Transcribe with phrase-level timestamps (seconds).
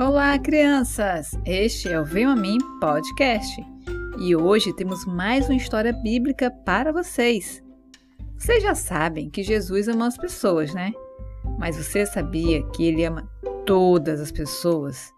[0.00, 1.38] Olá, crianças!
[1.44, 3.62] Este é o Venham a Mim Podcast
[4.18, 7.62] e hoje temos mais uma história bíblica para vocês.
[8.34, 10.90] Vocês já sabem que Jesus ama as pessoas, né?
[11.58, 13.30] Mas você sabia que ele ama
[13.66, 15.12] todas as pessoas,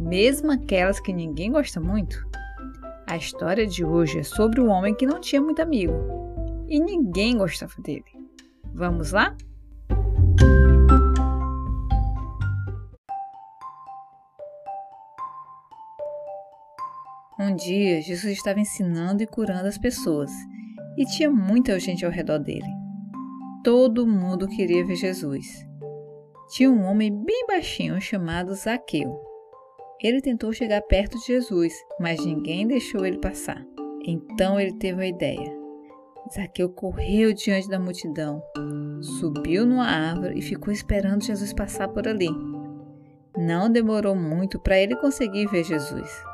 [0.00, 2.28] mesmo aquelas que ninguém gosta muito?
[3.06, 5.94] A história de hoje é sobre um homem que não tinha muito amigo
[6.68, 8.02] e ninguém gostava dele.
[8.74, 9.36] Vamos lá?
[17.38, 20.30] Um dia, Jesus estava ensinando e curando as pessoas
[20.96, 22.68] e tinha muita gente ao redor dele.
[23.64, 25.66] Todo mundo queria ver Jesus.
[26.50, 29.20] Tinha um homem bem baixinho chamado Zaqueu.
[30.00, 33.64] Ele tentou chegar perto de Jesus, mas ninguém deixou ele passar.
[34.06, 35.52] Então ele teve uma ideia.
[36.32, 38.42] Zaqueu correu diante da multidão,
[39.18, 42.30] subiu numa árvore e ficou esperando Jesus passar por ali.
[43.36, 46.33] Não demorou muito para ele conseguir ver Jesus.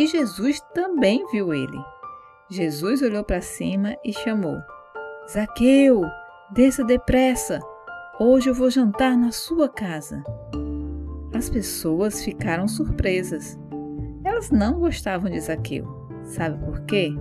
[0.00, 1.78] E Jesus também viu ele.
[2.48, 4.56] Jesus olhou para cima e chamou:
[5.30, 6.00] Zaqueu,
[6.50, 7.60] desça depressa.
[8.18, 10.24] Hoje eu vou jantar na sua casa.
[11.34, 13.60] As pessoas ficaram surpresas.
[14.24, 15.84] Elas não gostavam de Zaqueu.
[16.24, 17.12] Sabe por quê?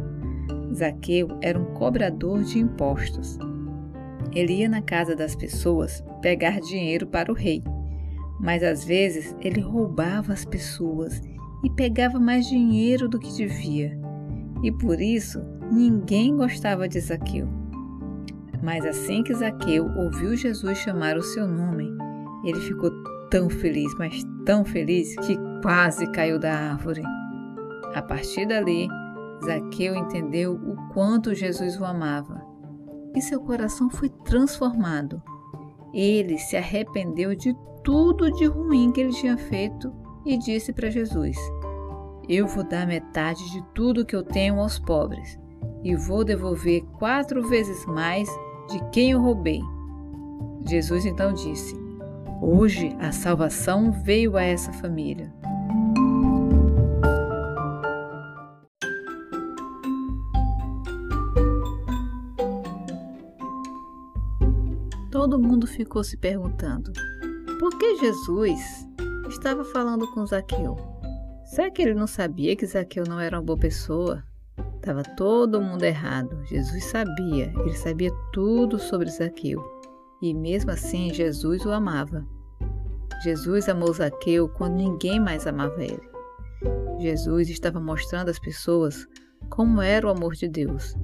[0.73, 3.37] Zaqueu era um cobrador de impostos.
[4.31, 7.61] Ele ia na casa das pessoas pegar dinheiro para o rei,
[8.39, 11.21] mas às vezes ele roubava as pessoas
[11.63, 13.99] e pegava mais dinheiro do que devia,
[14.63, 15.39] e por isso
[15.71, 17.47] ninguém gostava de Zaqueu.
[18.61, 21.89] Mas assim que Zaqueu ouviu Jesus chamar o seu nome,
[22.43, 22.91] ele ficou
[23.29, 27.01] tão feliz, mas tão feliz, que quase caiu da árvore.
[27.93, 28.87] A partir dali,
[29.45, 32.49] Zaqueu entendeu o quanto Jesus o amava
[33.15, 35.21] e seu coração foi transformado.
[35.93, 39.91] Ele se arrependeu de tudo de ruim que ele tinha feito
[40.29, 41.35] e disse para Jesus:
[42.27, 45.39] Eu vou dar metade de tudo que eu tenho aos pobres
[45.83, 48.29] e vou devolver quatro vezes mais
[48.69, 49.59] de quem eu roubei.
[50.67, 51.75] Jesus então disse:
[52.39, 55.33] Hoje a salvação veio a essa família.
[65.09, 66.93] Todo mundo ficou se perguntando:
[67.59, 68.88] por que Jesus
[69.29, 70.75] estava falando com Zaqueu.
[71.45, 74.23] Será que ele não sabia que Zaqueu não era uma boa pessoa?
[74.75, 76.43] Estava todo mundo errado.
[76.45, 79.63] Jesus sabia, ele sabia tudo sobre Zaqueu.
[80.21, 82.25] E mesmo assim, Jesus o amava.
[83.23, 86.09] Jesus amou Zaqueu quando ninguém mais amava ele.
[86.99, 89.07] Jesus estava mostrando às pessoas
[89.49, 90.95] como era o amor de Deus,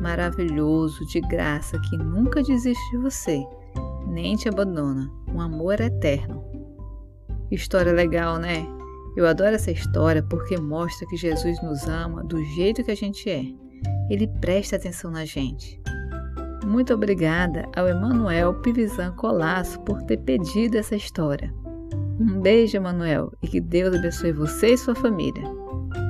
[0.00, 3.42] maravilhoso, de graça, que nunca desiste de você,
[4.06, 5.10] nem te abandona.
[5.28, 6.53] Um amor eterno.
[7.50, 8.66] História legal, né?
[9.16, 13.30] Eu adoro essa história porque mostra que Jesus nos ama do jeito que a gente
[13.30, 13.44] é.
[14.10, 15.80] Ele presta atenção na gente.
[16.64, 21.52] Muito obrigada ao Emanuel Pivizan Colasso por ter pedido essa história.
[22.18, 25.42] Um beijo, Emanuel, e que Deus abençoe você e sua família.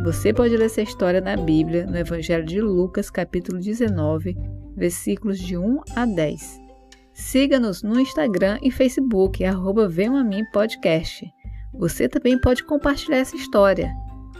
[0.04, 4.36] Você pode ler essa história na Bíblia, no Evangelho de Lucas, capítulo 19,
[4.76, 6.63] versículos de 1 a 10.
[7.14, 9.88] Siga-nos no Instagram e Facebook, arroba
[10.52, 11.24] Podcast.
[11.72, 13.90] Você também pode compartilhar essa história.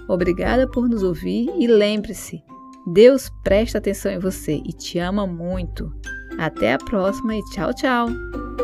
[0.09, 2.43] Obrigada por nos ouvir e lembre-se,
[2.93, 5.91] Deus presta atenção em você e te ama muito.
[6.39, 8.64] Até a próxima e tchau, tchau!